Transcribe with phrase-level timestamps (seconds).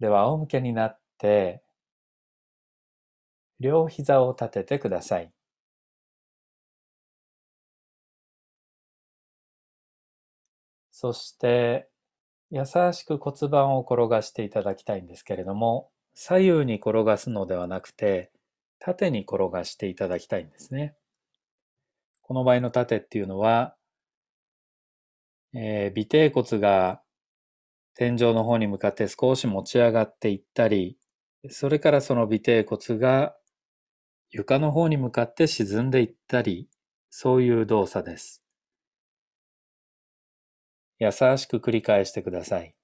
[0.00, 1.62] では仰向けになって、
[3.60, 5.32] 両膝を立ててください。
[10.90, 11.88] そして、
[12.50, 18.32] 優しく骨盤を転がしていただきたいんですけれども、左右に転がすのではなくて、
[18.80, 20.96] 縦に転がしていただきたいんですね。
[22.22, 23.76] この場合の縦っていうのは、
[25.54, 27.00] えー、尾低骨が
[27.98, 30.96] 天井の方に向かって少し持ち上がっていったり、
[31.50, 33.34] それからその尾低骨が
[34.30, 36.68] 床の方に向かって沈んでいったり、
[37.10, 38.44] そういう動作です。
[41.00, 42.76] 優しく繰り返してください。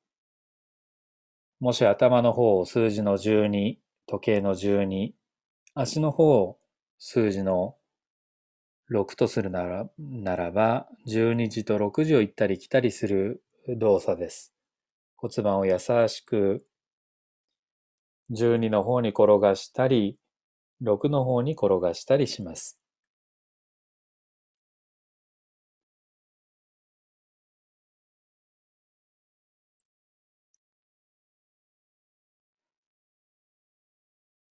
[1.60, 3.76] もし頭の方を数字の12、
[4.08, 5.12] 時計の12、
[5.74, 6.58] 足の方を
[6.98, 7.76] 数字の
[8.90, 14.53] 6とするならならば、12時と6時を行ったり来たりする動作です。
[15.24, 16.66] 骨盤を優しく
[18.30, 20.18] 12の方に転がしたり、
[20.82, 22.78] 6の方に転がしたりします。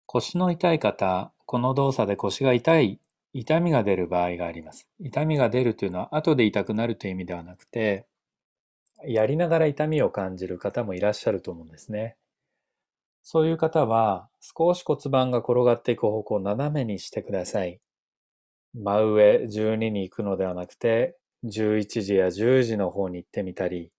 [0.06, 3.02] 腰の痛い方、この動作で腰が痛い、
[3.34, 4.88] 痛みが出る場合があります。
[5.02, 8.08] 痛みが出るというのは後で痛くなるという意味ではなくて、
[9.06, 12.18] やりながら痛みを感じる方もいらっしゃると思うんですね。
[13.24, 17.80] そういう方は少し骨盤が転がっていく方向を斜めにしてください。
[18.74, 23.92] 真上12に行くのではなくて11時や10時の方に行ってみたり、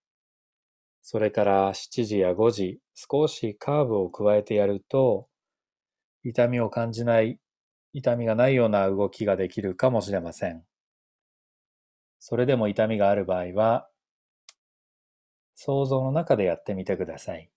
[1.01, 5.27] それから7時や5時少しカーブを加えてやると
[6.23, 7.39] 痛みを感じない、
[7.93, 10.63] 痛みがないような動きができるかもしれません。
[12.19, 13.89] それでも痛みがある場合は
[15.55, 17.49] 想像の中でやってみてください。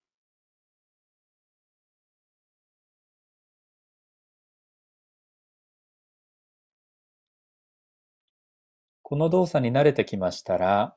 [9.02, 10.96] この動作に慣れてきましたら、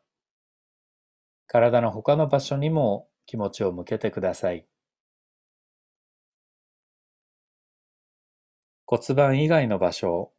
[1.47, 4.65] 体の他の場所にも気持ちを向けてください。
[8.87, 10.33] 骨盤以外の場所、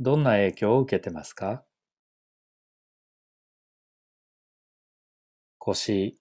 [0.00, 1.62] どんな影響を受けてますか？
[5.68, 6.16] 腰、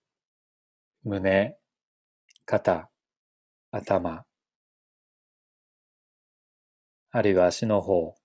[1.03, 1.57] 胸、
[2.45, 2.89] 肩、
[3.71, 4.25] 頭、
[7.11, 8.16] あるいは足の方、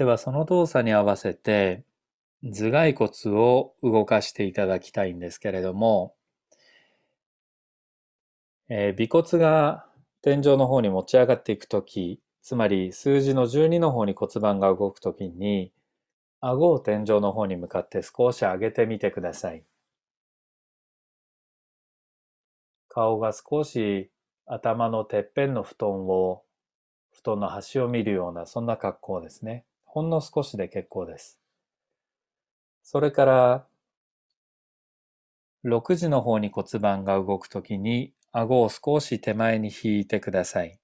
[0.00, 1.84] ではその動作に合わせて
[2.42, 6.14] 頭蓋骨を動かしていただきたいんですけれども、
[8.70, 9.84] えー、尾骨が
[10.22, 15.70] 天井の方に持ち上がっていくとき、つまり数字の12の方に骨盤が動くときに、
[16.40, 19.62] 顎を天井の方に向かって少し上げてみてください。
[22.88, 24.10] 顔が少し
[24.46, 26.42] 頭のてっぺんの布団を、
[27.12, 29.66] 布団の端を見るような、そんな格好ですね。
[29.92, 31.40] ほんの少しで結構です。
[32.82, 33.66] それから、
[35.64, 40.78] 6時の方に骨盤が動くときに、顎を少し手前に引いてください。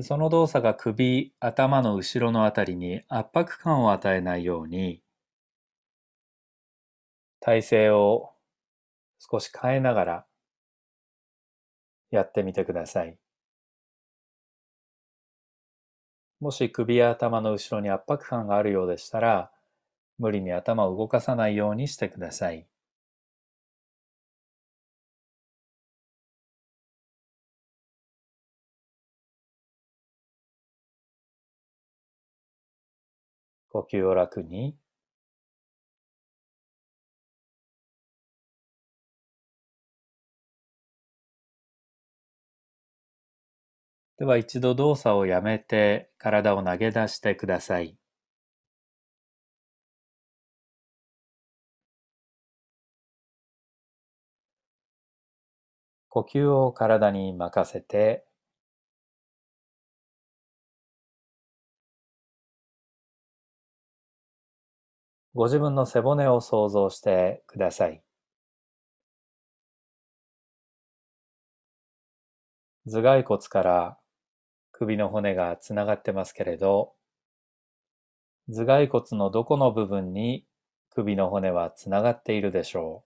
[0.00, 5.02] その動作が首、頭の後ろのあたりに圧迫感を与えないように、
[7.40, 8.35] 体勢を
[9.18, 10.26] 少し変えながら
[12.10, 13.16] やってみてください。
[16.40, 19.52] もし首や頭の後ろに圧迫感があるようでしたら、
[20.18, 22.66] 無理に頭を動かさないようにしてください。
[33.68, 34.76] 呼吸を楽に
[44.18, 47.96] では一度動作をやめて体を投げ出してください。
[56.08, 58.24] 呼吸を体に任せて
[65.34, 68.02] ご自分の背骨を想像してください。
[72.86, 73.98] 頭蓋骨から
[74.78, 76.94] 首の骨がつながってますけれど、
[78.48, 80.44] 頭蓋骨のどこの部分に
[80.90, 83.04] 首の骨はつながっているでしょ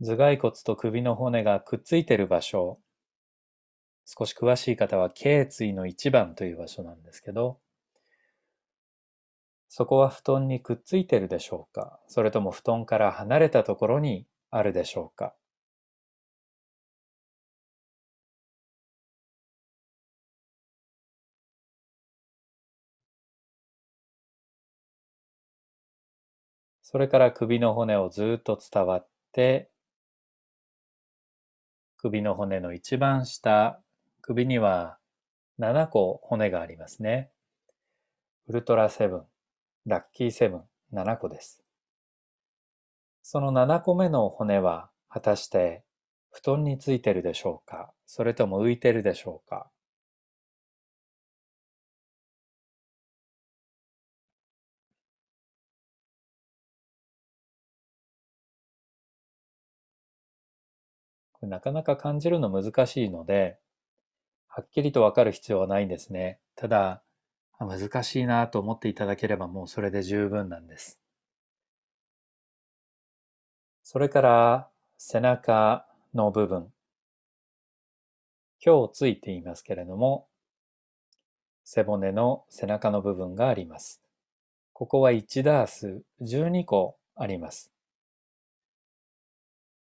[0.00, 0.04] う。
[0.04, 2.80] 頭蓋骨と首の骨がくっついている場所、
[4.18, 7.60] 少し詳しい方は頸椎の一番という場所なんですけど、
[9.68, 12.00] そこは布団にくっついてるでしょうか？
[12.08, 15.34] それとも布団から離れたところにあるでしょうか？
[26.82, 29.70] それから首の骨をずっと伝わって
[31.98, 33.80] 首の骨の一番下、
[34.22, 34.98] 首には
[35.58, 37.30] 7個骨がありますね。
[38.48, 39.22] ウルトラセブン、
[39.86, 40.62] ラッキーセブン、
[40.92, 41.62] 7個です。
[43.22, 45.82] その7個目の骨は果たして
[46.30, 47.92] 布団についてるでしょうか？
[48.06, 49.70] それとも浮いてるでしょうか？
[61.42, 63.58] なかなか感じるの難しいので、
[64.60, 66.38] はっきりとわかる必要はないんですね。
[66.54, 67.02] ただ、
[67.58, 71.00] 難しいなと思っていただければもうそれで十分なんです。
[73.82, 74.68] それから
[74.98, 76.70] 背中の部分。
[78.62, 80.28] 今日ついていますけれども、
[81.64, 84.02] 背骨の背中の部分があります。
[84.74, 87.72] ここは1ダース12個あります。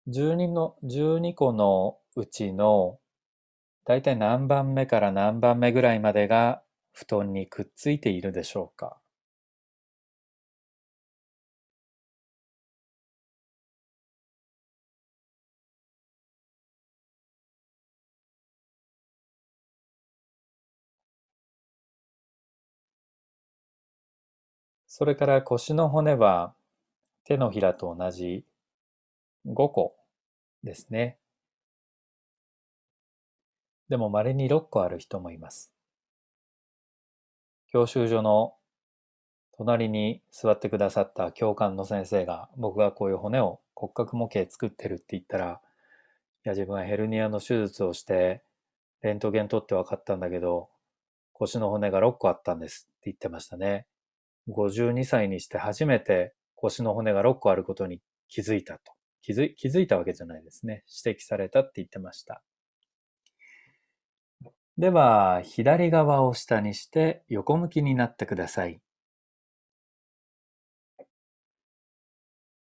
[0.08, 2.98] 12の、12個のうちの、
[3.90, 6.64] だいたい何番目から何番目ぐらいまでが
[6.94, 9.02] 布団にくっついているでしょうか？
[24.88, 26.54] それから腰の骨は
[27.24, 28.46] 手のひらと同じ
[29.46, 29.96] 5個
[30.64, 31.18] ですね。
[33.90, 35.72] でも稀に6個ある人もいます。
[37.72, 38.54] 教習所の
[39.58, 45.62] 隣に座ってくださった教官の先生が僕がこういう骨を骨格模型作ってるって言ったら、
[46.46, 48.42] いや自分はヘルニアの手術をして
[49.02, 50.70] レントゲン取って分かったんだけど、
[51.34, 53.86] 腰の骨が6個あったんですって言ってましたね。
[54.50, 58.94] 52歳にして初めて腰の骨が6個あることに気づいたと。
[59.22, 60.84] 気づ気づいたわけじゃないですね。
[61.06, 62.42] 指摘されたって言ってました。
[64.80, 68.80] では、左側を下にして横向きになってください。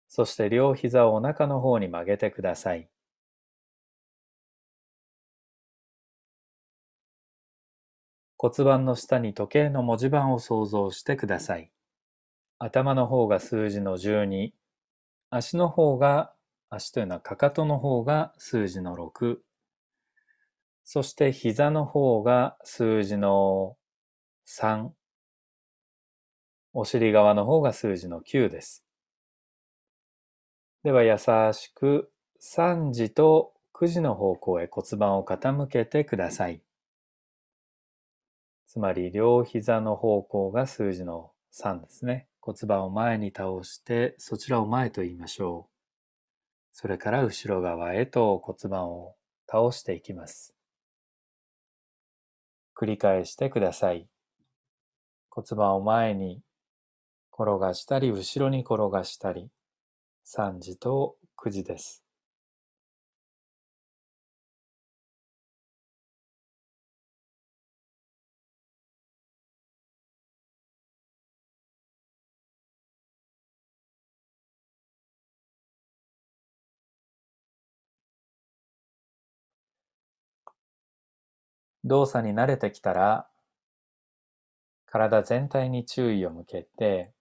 [0.07, 2.89] そして両膝をお腹の方に曲げてください。
[8.36, 11.71] 骨盤の下に時計の文字盤を想像してください。
[12.57, 14.53] 頭の方が数字の12、
[15.30, 16.33] 足の方が、
[16.71, 19.44] 足というのはかかとの方が数字の6、
[20.93, 23.77] そして膝の方が数字の
[24.45, 24.89] 3、
[26.74, 28.83] お尻側の方が数字の9です。
[30.83, 31.17] では優
[31.53, 36.62] しく3時と9時の方向へ骨盤を傾けてください。
[38.67, 42.27] つまり両膝の方向が数字の3ですね。
[42.41, 45.74] 骨盤を前に倒して、そちらを前と言いましょう。
[46.74, 49.15] それから後ろ側へと骨盤を
[49.48, 50.53] 倒していきます。
[52.81, 54.07] 繰り返してください。
[55.29, 56.41] 骨盤を前に
[57.31, 59.51] 転がしたり、後ろに転がしたり、
[60.25, 62.00] 3時と9時です。
[81.91, 83.27] 動作に慣れてきたら、
[84.86, 87.12] 体全体に注意を向けて、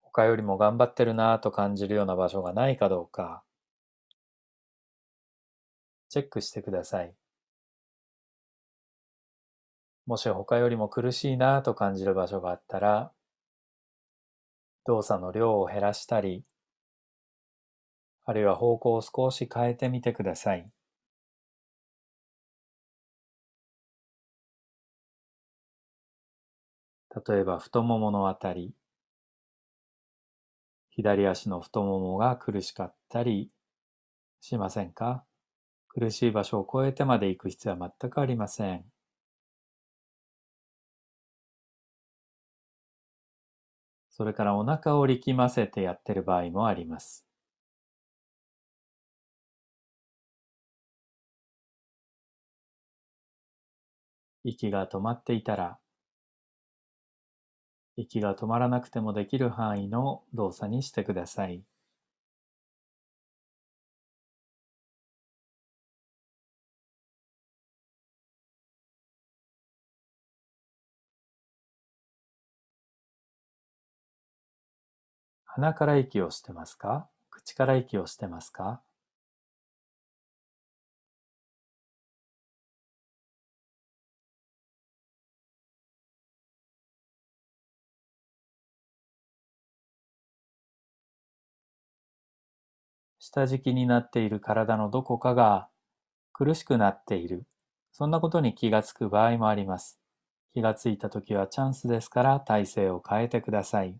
[0.00, 3.42] 他よりも頑張ってるなぁと感じるような場所がないかどうか、
[6.08, 7.14] チェックしてください。
[10.06, 13.12] もし他よりも苦しいなぁと感じる場所があったら、
[14.86, 16.42] 動作の量を減らしたり、
[18.24, 20.66] あるいは方向を少し変えてみてください。
[27.14, 28.72] 例えば太もものあたり、
[30.90, 33.50] 左足の太ももが苦しかったり
[34.40, 35.24] しませんか？
[35.88, 38.84] 苦しい場所を越えてまで行く必要は全くありません。
[44.10, 47.26] それからお腹を力ませてやってる場合もあります。
[54.44, 55.79] 息が止まっていたら、
[58.00, 61.62] 息が止まらなくてもできる範囲の動作にしてください。
[75.44, 77.08] 鼻から息をしてますか？
[77.28, 78.80] 口から息をしてますか？
[93.32, 95.68] 下敷きになっている体のどこかが
[96.32, 97.46] 苦しくなっている。
[97.92, 100.00] そんなことに気がつく場合もあります。
[100.52, 103.94] 気がついたときはチャンスですから体勢を変えてください。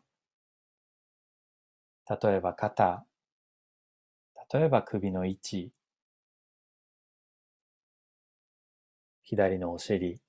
[2.09, 3.07] 例えば肩、
[4.53, 5.71] 例えば首の位置、
[9.23, 10.21] 左のお尻、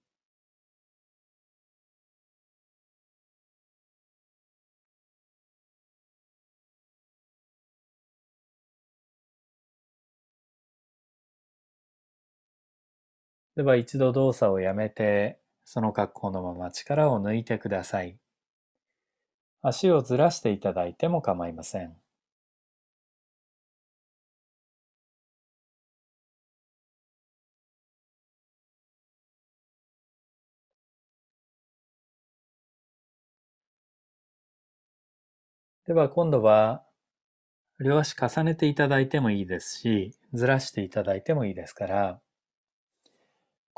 [13.55, 18.17] では一度動作をやめて、その格好のまま力を抜いてください。
[19.63, 21.95] 足をずらしていただいても構いません。
[35.85, 36.83] では今度は
[37.81, 42.21] 両足重ねていただいてもいいですし、ずらしていただいてもいいですから、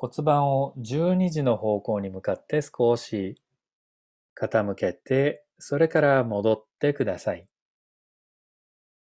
[0.04, 3.42] 骨盤を12時の方向に向かって少し
[4.38, 7.48] 傾けて、それから戻ってください。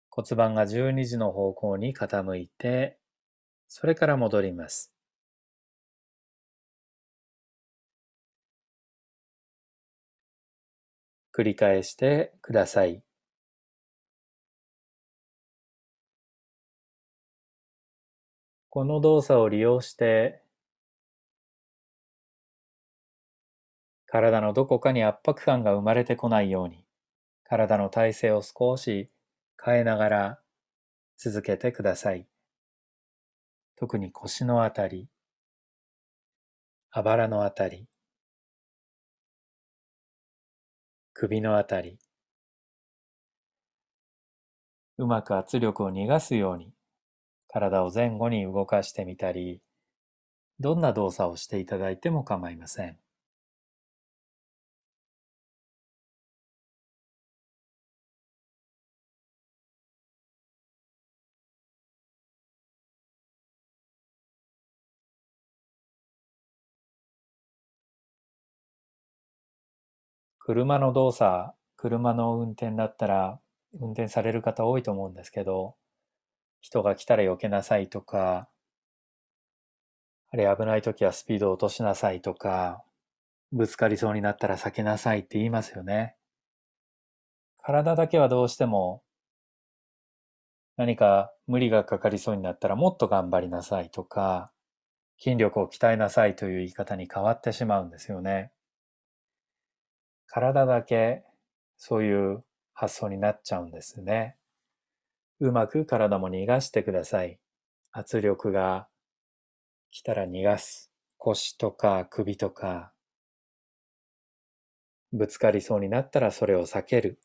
[0.10, 2.98] 骨盤が12時の方向に傾いて、
[3.68, 4.94] それから戻ります。
[11.38, 13.04] 繰り返してください。
[18.70, 20.45] この動作を利用して
[24.16, 26.86] 体のどこかに圧迫感が生まれてこないように、
[27.44, 29.12] 体の体勢を少し
[29.62, 30.40] 変えながら
[31.18, 32.26] 続けてください。
[33.76, 35.10] 特に腰のあたり、
[36.92, 37.90] あばらのあたり、
[41.12, 42.00] 首のあたり、
[44.98, 46.72] うまく圧力を逃がすように
[47.50, 49.62] 体を前後に動かしてみたり、
[50.62, 53.05] どんな動作をしていただいても構いません。
[70.46, 73.40] 車の動作、車の運転だったら、
[73.82, 75.76] 運転される方多いと思うんですけど、
[76.62, 78.48] 人が来たら避けなさいとか、
[80.30, 82.84] あれ危ない時はスピード落としなさいとか、
[83.52, 86.16] ぶつかりそうになったら避けなさいって言いますよね。
[87.64, 89.02] 体だけはどうしても
[90.78, 94.52] 何か無理がかかりそうになったらもっと頑張りなさいとか、
[95.18, 98.52] 筋力を鍛えなさいという言い方に変わってしまうんですよね。
[100.28, 101.24] 体だけ
[101.78, 104.38] そういう発想になっちゃうんですね。
[105.40, 107.40] うまく体も逃がしてください。
[107.92, 108.88] 圧力が
[109.92, 110.92] 来たら逃がす。
[111.18, 112.94] 腰とか首とか、
[115.12, 117.20] ぶつかりそうになったらそれを避ける。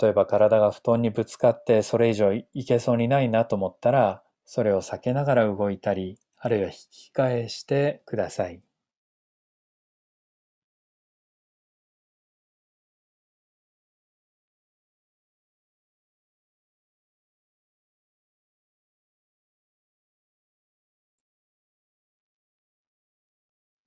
[0.00, 8.62] 例えば体が布団にぶつかってそれ以上いけそうにないなと思ったら、それを避けながら動いたり、あるいは引き返してください。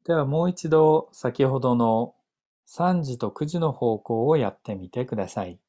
[0.05, 2.15] ではもう一度先ほどの
[2.65, 5.59] 3時と9時の方向をやってみてください。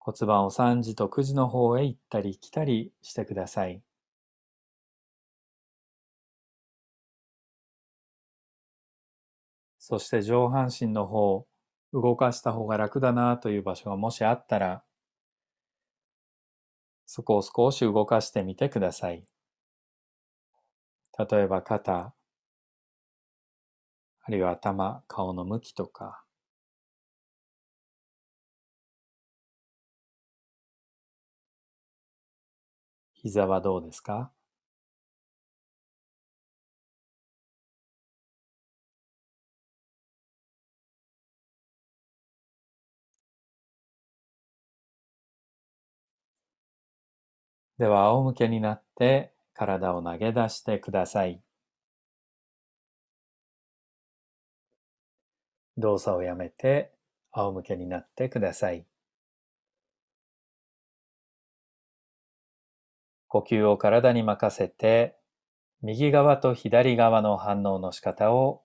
[0.00, 3.80] 骨盤を3時と9時の方へ行ったり来たりしてください。
[9.80, 11.44] そして上半身の方、
[11.92, 14.84] 動かした方が楽だなという場所がもしあったら、
[17.04, 19.26] そこを少し動かしてみてください。
[21.16, 22.14] 例えば肩、
[24.30, 26.22] あるいは頭、顔の向きとか、
[33.12, 34.32] 膝はどうですか？
[47.78, 51.42] では仰向けになって体を投げ出してください。
[55.80, 56.92] 動作をやめて
[57.32, 58.86] 仰向けになってください。
[63.28, 65.16] 呼吸を体に任せて
[65.82, 68.62] 右側と左側の反応の仕方を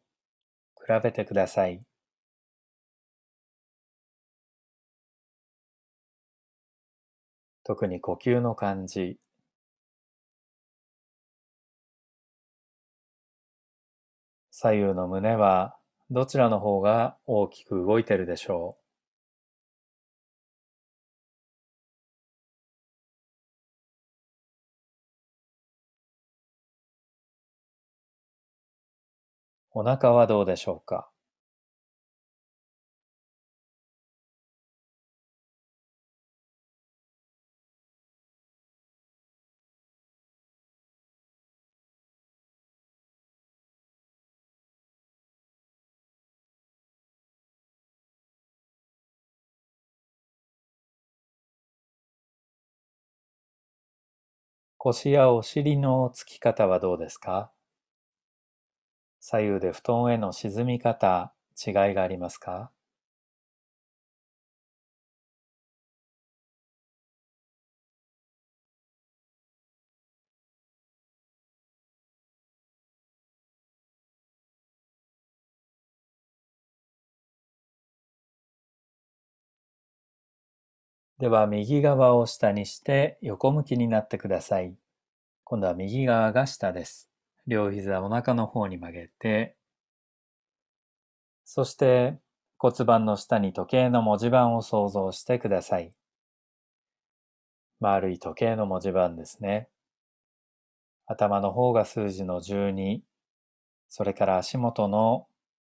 [0.76, 1.84] 比べてください。
[7.64, 9.18] 特に呼吸の感じ、
[14.52, 15.78] 左右の胸は
[16.12, 18.82] どちらの方が大きく動いてるでしょう？
[29.72, 31.10] お腹はどうでしょうか？
[54.88, 57.52] 腰やお尻のつき方はどうですか？
[59.20, 61.34] 左右で布団への沈み方、
[61.66, 62.70] 違いがありますか？
[81.18, 84.76] では右側を下にして横向きになってください。
[85.48, 87.08] 今度は右側が下です。
[87.46, 89.56] 両膝お腹の方に曲げて、
[91.44, 92.18] そして
[92.58, 95.94] 骨盤の下に時計の文字盤を想像してください。
[97.80, 99.70] 丸い時計の文字盤ですね。
[101.06, 103.02] 頭の方が数字の12、
[103.88, 105.28] それから足元の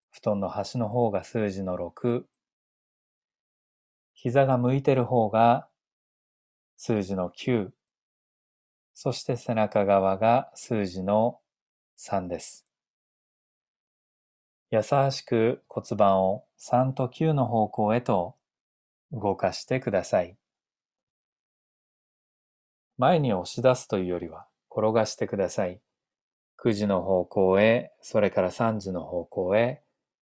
[0.08, 2.22] 布団の端の方が数字の6、
[4.14, 5.68] 膝が向いてる方が
[6.78, 7.68] 数字の9、
[9.00, 11.38] そして背中側が数字の
[12.00, 12.66] 3です。
[14.72, 18.34] 優しく骨盤を3と9の方向へと
[19.12, 20.36] 動かしてください。
[22.96, 25.80] 前に押し出すというよりは転がしてください。
[26.56, 29.80] 9時の方向へ、それから3時の方向へ、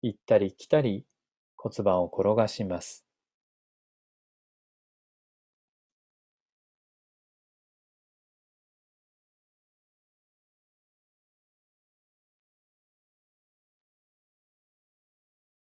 [0.01, 1.05] 行ったり来たり
[1.59, 3.04] 骨盤を転がします。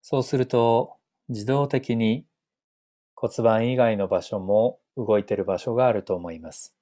[0.08, 2.26] そうすると自動的に
[3.16, 6.76] 骨盤以外の場所も動いている場所があると思います。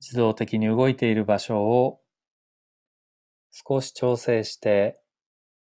[0.00, 2.00] 自動的に動いている場所を
[3.52, 4.98] 少し調整して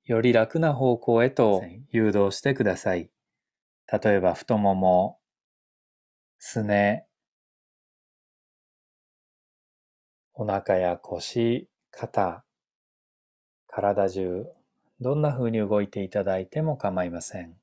[0.05, 3.09] より楽な方向へと誘導してください。
[3.91, 5.19] 例えば太もも、
[6.39, 7.07] すね、
[10.33, 12.45] お腹や腰、肩、
[13.67, 14.45] 体中
[15.03, 17.62] どんな風に動いていただいても構いません。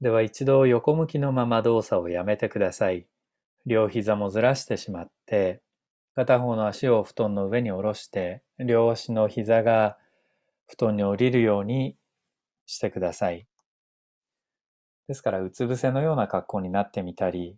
[0.00, 3.06] では一度横向きのまま動作をやめてください。
[3.64, 5.62] 両膝もずらしてしまって、
[6.14, 9.96] 片方の足を布団の上に下ろして、両足の膝が
[10.66, 11.96] 布団に降りるように
[12.66, 13.46] してください。
[15.08, 17.56] ですから、うつ伏せのような格好になってみたり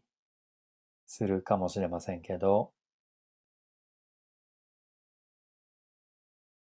[1.06, 2.70] するかもしれませんけど、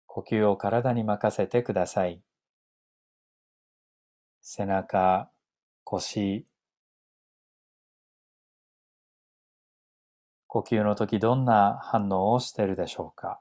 [0.08, 2.22] 呼吸を体に任せてください。
[4.42, 5.30] 背中、
[5.90, 6.46] 腰、
[10.48, 13.40] 呼吸の時どんな反応をしているでしょうか？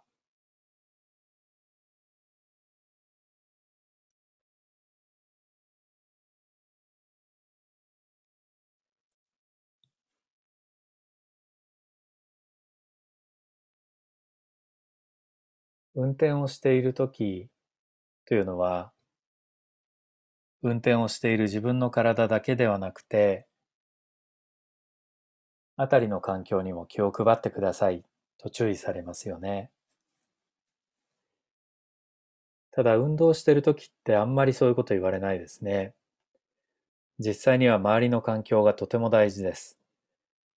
[15.97, 17.49] 運転をしている時
[18.27, 18.93] というのは
[20.63, 23.47] 運転をしている自分の体だけではなくて、
[25.77, 28.03] あたりの環境にも気を配ってください
[28.39, 29.71] と注意されますよね。
[32.73, 35.95] ただ運動してる時ってあんまりそういうこと言われないですね。
[37.19, 39.79] 実際には周りの環境がとても大事です。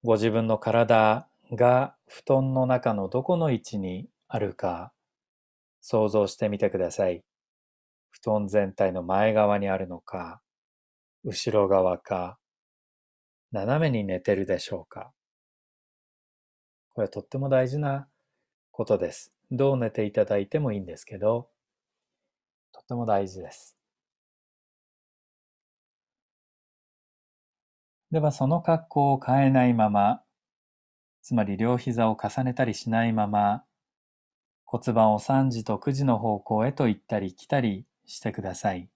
[0.03, 4.91] ご自分の体が布団の中のどこの位置にあるか
[5.81, 7.23] 想像してみてください。
[8.21, 10.41] 布団全体の前側にあるのか、
[11.23, 12.37] 後ろ側か、
[13.51, 15.11] 斜めに寝てるでしょうか。
[16.93, 18.07] これはとっても大事な
[18.71, 19.33] ことです。
[19.51, 21.49] どう寝ていただいてもいいんですけど、
[22.71, 23.75] とっても大事です。
[28.11, 30.23] ではその格好を変えないまま、
[31.21, 33.63] つまり両膝を重ねたりしないまま、
[34.65, 38.89] 骨盤を3時と9時の方向へと行ったり来たりしてください。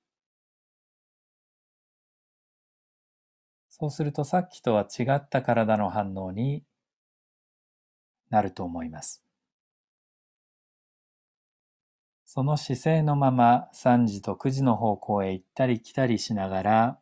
[3.69, 6.63] そうするとさっきとは違った体の反応に
[8.29, 9.23] なると思います。
[12.25, 16.99] その姿勢のまま3時と9時の方向へ行ったり来たりしながら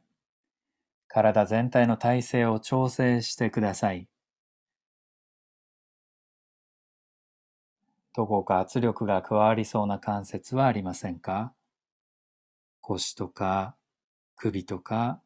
[1.08, 4.08] 体全体の体勢を調整してください。
[8.14, 11.54] どこか圧力が加わりそうな関節はありませんか？
[12.82, 13.76] 腰とか
[14.36, 15.22] 首とか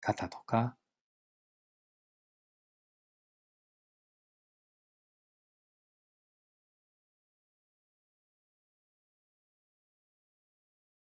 [0.00, 0.76] 肩とか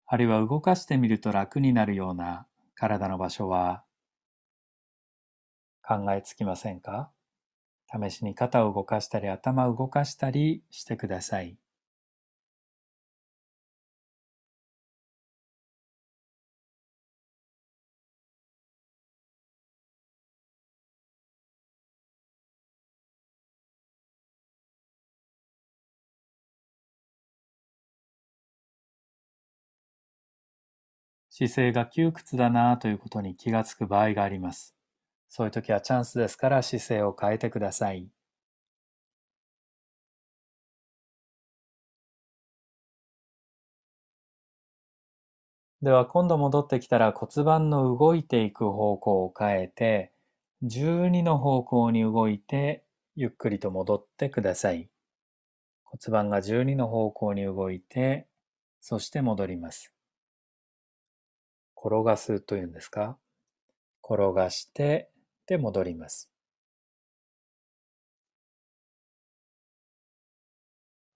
[0.06, 3.84] あるいは動かしてみると楽になるような体の場所は
[5.82, 7.10] 考えつきませんか？
[7.90, 11.56] 試しに肩を動かしたり頭を動かしたりしてください。
[31.36, 34.76] 姿勢が窮屈だなということに気がつく場合があります。
[35.28, 38.06] そういう時はチャンスですから姿勢を変えてください。
[45.82, 50.12] では今度戻ってきたら骨盤の動いていく方向を変えて
[50.62, 52.84] 12の方向に動いて
[53.16, 54.88] ゆっくりと戻ってください。
[55.82, 58.28] 骨盤が12の方向に動いて
[58.80, 59.93] そして戻ります。
[61.84, 63.18] 転がすというんですか？
[64.02, 65.10] 転がして
[65.46, 66.30] で戻ります。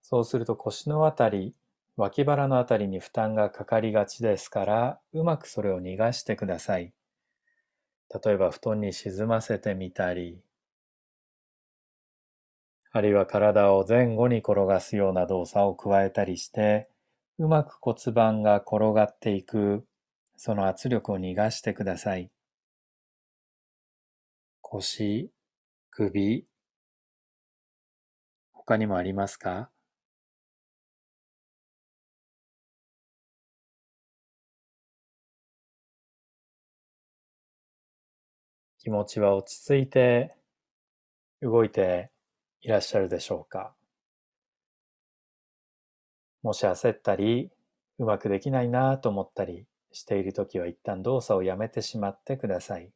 [0.01, 1.55] そうすると腰のあたり、
[1.95, 6.93] 脇腹のあたりに負担がかかりがちですから、うまくそれを逃がしてください。
[8.23, 10.41] 例えば布団に沈ませてみたり、
[12.91, 16.89] あるいは体を前後に転がすような動作を加えたりして、
[17.37, 19.85] うまく骨盤が転がっていく
[20.41, 22.31] その圧力を逃がしてください。
[24.61, 25.29] 腰、
[25.89, 26.45] 首、
[28.53, 29.69] 他にもありますか？
[38.77, 40.37] 気持ちは落ち着いて
[41.41, 42.11] 動いて
[42.61, 43.75] いらっしゃるでしょうか？
[46.43, 47.51] もし焦ったり
[47.97, 52.91] うまくできないなと思ったりしているときは一旦動作をやめてしまってください。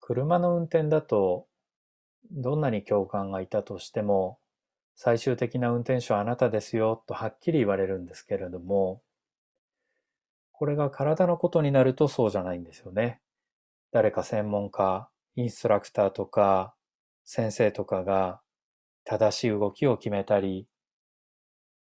[0.00, 1.48] 車の運転だと
[2.32, 4.38] どんなに教官がいたとしても、
[4.94, 9.02] 最終的な運転手はあなたですよとはっきり言われるんですけれども、
[10.52, 13.20] これが体のことになるとそうじゃないんですよね。
[13.92, 16.74] 誰か専門家、インストラクターとか、
[17.24, 18.40] 先生とかが
[19.04, 20.66] 正しい動きを決めたり、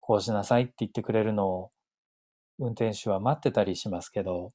[0.00, 1.70] こうしなさいって言ってくれるのを
[2.58, 4.52] 運転手は待ってたりしますけど、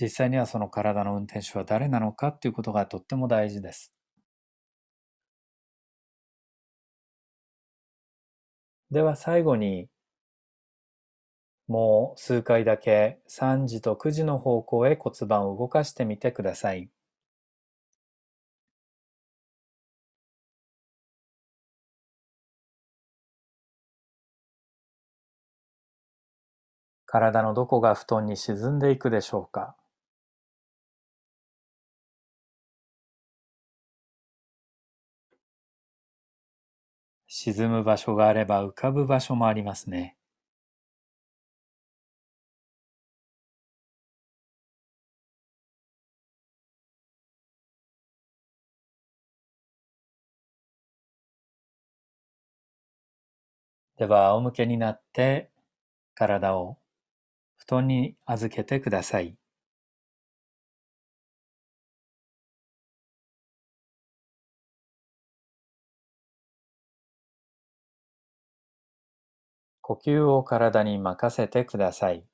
[0.00, 3.93] 実際にはその体の運転手は誰なのかっていうことがとっても大事です。
[8.90, 9.90] では最後に、
[11.68, 16.88] もう数回だけ3時と9時の方向へ骨盤を動かしてみてください。
[27.06, 29.74] 体のどこが布団に沈んでいくでしょうか
[37.36, 40.16] 沈む場所があれば浮かぶ場所もありますね。
[53.96, 55.50] では仰向けになって
[56.14, 56.78] 体を
[57.56, 59.36] 布団に預けてください。
[69.86, 72.24] 呼吸を体に任せてください。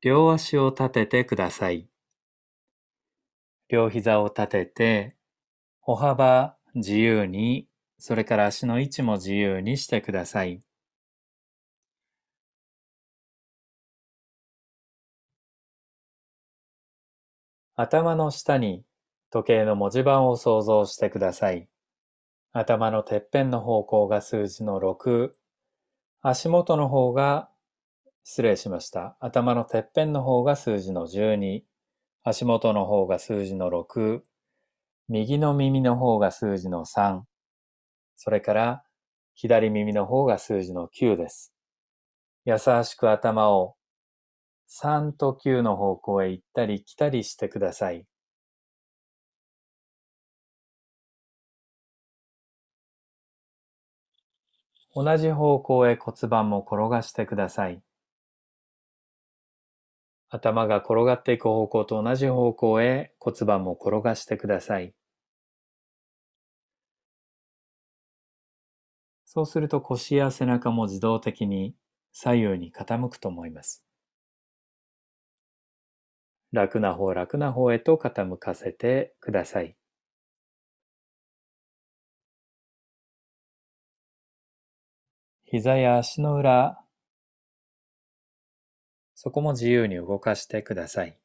[0.00, 1.88] 両足を立ててください。
[3.68, 5.16] 両膝を立てて、
[5.80, 7.68] 歩幅自由に
[7.98, 10.62] それから足の位置も自由にしてください。
[17.74, 18.84] 頭の下に
[19.30, 21.68] 時計の文字盤を想像してください。
[22.52, 25.32] 頭のてっぺんの方向が数字の6、
[26.22, 27.50] 足元の方が、
[28.24, 29.16] 失礼しました。
[29.20, 31.64] 頭のてっぺんの方が数字の12、
[32.24, 34.22] 足元の方が数字の6、
[35.08, 37.20] 右の耳の方が数字の3、
[38.16, 38.82] それから
[39.34, 41.52] 左耳の方が数字の9です。
[42.44, 43.76] 優しく頭を
[44.68, 48.06] 3と9の方向へ行ったり来たりしてください。
[54.94, 57.82] 同じ方向へ骨盤も転がしてください。
[60.30, 64.94] 頭が転がっていく方向と同じ方向へ骨盤も転がしてください。
[69.36, 71.74] そうすると腰や背中も自動的に
[72.10, 73.84] 左右に傾くと思います。
[76.52, 79.76] 楽な方楽な方へと傾かせてください。
[85.44, 86.82] 膝や足の裏、
[89.14, 91.18] そこも自由に動かしてください。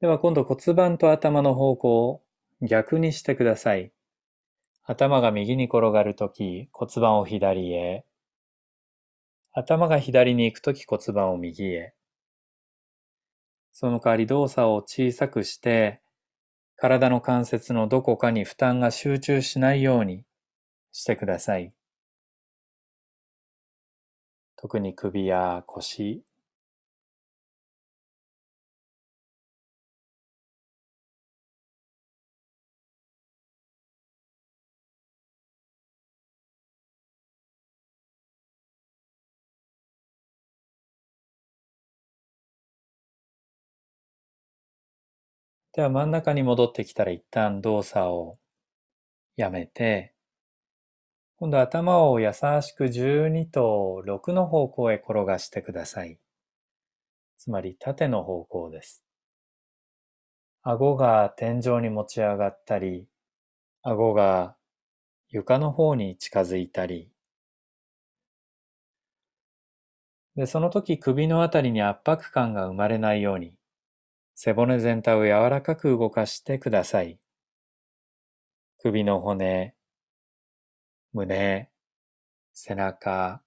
[0.00, 2.22] では今度骨盤と頭の方向を
[2.62, 3.92] 逆にしてください。
[4.84, 8.04] 頭が右に転がるとき骨盤を左へ。
[9.52, 11.94] 頭が左に行くとき骨盤を右へ。
[13.72, 16.00] その代わり動作を小さくして、
[16.76, 20.24] 体の関節のどこかに負担が集中しないように
[20.92, 21.72] してください。
[24.54, 26.24] 特に首や腰、
[45.72, 48.38] では真ん中に戻ってきたら一旦動作を
[49.36, 50.14] やめて、
[51.36, 56.18] 今度頭を優しく12と6の方向へ転がしてください。
[57.36, 59.04] つまり縦の方向です。
[60.62, 63.06] 顎が天井に持ち上がったり、
[63.82, 64.56] 顎が
[65.28, 67.10] 床の方に近づいたり、
[70.36, 73.57] で、その時首のあたりに圧迫感が生まれないように、
[74.40, 77.18] 背骨全体を柔らかく動かしてください。
[78.78, 79.74] 首の骨、
[81.12, 81.68] 胸、
[82.52, 83.42] 背中、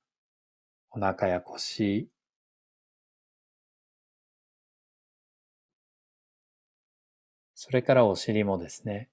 [0.90, 2.10] お腹や腰、
[7.56, 9.10] それからお尻もですね。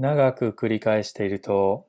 [0.00, 1.88] 長く繰り返していると、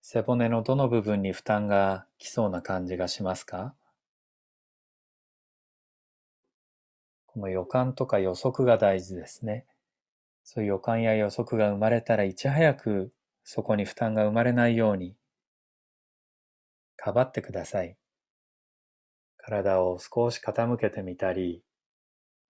[0.00, 3.74] 背骨のどの部分に負担がきそうな感じがしますか？
[7.26, 9.66] この予感とか予測が大事ですね。
[10.44, 15.16] そういう予感や予測が生まれたらいち早くそこに負担が生まれないように
[16.96, 17.96] かばってください。
[19.38, 21.64] 体を少し傾けてみたり、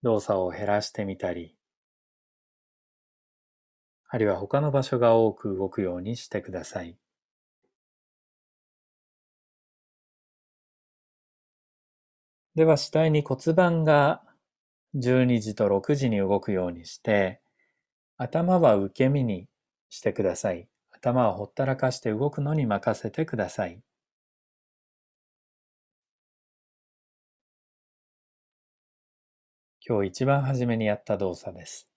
[0.02, 1.56] 動作を減らしてみたり、
[4.10, 6.98] あるいは他の場所が多く動くようにしてください。
[12.54, 14.22] では次第に骨盤が
[14.94, 17.40] 12時と6時に動くようにして、
[18.16, 19.48] 頭は受け身に
[19.90, 20.68] してください。
[20.92, 23.82] 頭はほったらかして動くのに任せてください。
[29.86, 31.89] 今日一番初めにやった動作です。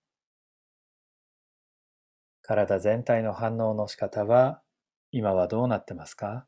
[2.44, 4.62] 体全体の反応の仕方は
[5.12, 6.46] 今はどうなってますか？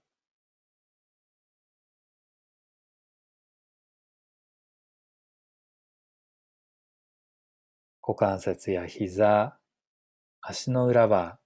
[8.07, 9.57] 股関節や膝、
[10.41, 11.39] 足の裏は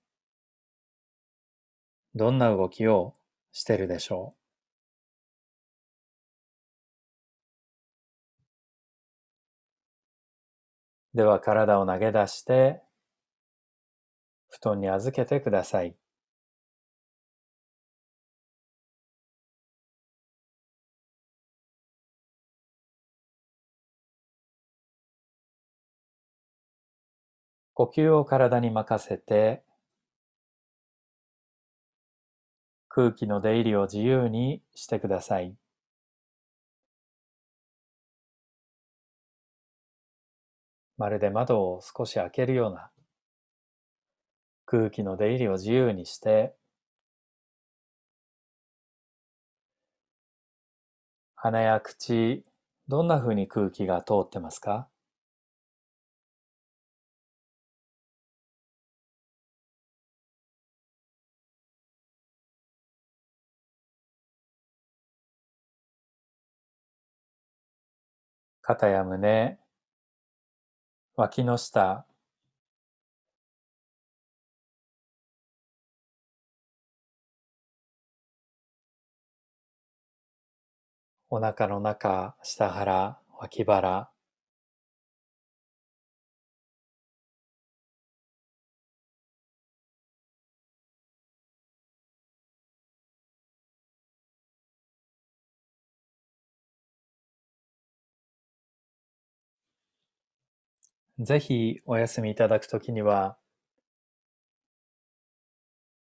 [2.16, 3.16] どんな動きを
[3.54, 4.34] してるでしょ
[11.14, 11.18] う？
[11.18, 12.82] では体を投げ出して
[14.50, 15.96] 布団に預けてください。
[27.74, 29.64] 呼吸を体に任せて
[32.90, 35.56] 空気の出入りを自由にしてください。
[40.98, 42.92] まるで窓を少し開けるような
[44.72, 46.54] 空気の出入りを自由にして。
[51.36, 52.46] 鼻や口
[52.88, 54.88] どんな風に空気が通ってますか？
[68.62, 69.58] 肩や胸、
[71.16, 72.06] 脇の下、
[81.32, 84.10] お腹の中、下腹、脇腹、
[101.20, 103.38] ぜひお休みいただくときには、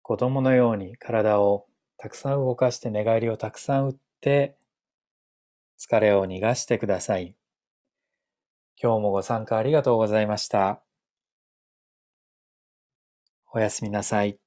[0.02, 1.66] 子供のように体を
[1.98, 4.56] たくさん動かして寝返りをたくさん打って
[5.88, 7.36] 疲れを逃がしてください。
[8.80, 10.84] 今日もご参加ありがとうございました。
[13.54, 14.43] おやすみなさい。